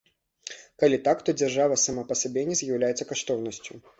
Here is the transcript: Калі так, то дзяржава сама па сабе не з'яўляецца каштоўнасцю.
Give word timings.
Калі 0.83 0.97
так, 1.07 1.21
то 1.27 1.35
дзяржава 1.41 1.77
сама 1.85 2.03
па 2.11 2.19
сабе 2.23 2.47
не 2.53 2.57
з'яўляецца 2.61 3.09
каштоўнасцю. 3.13 3.73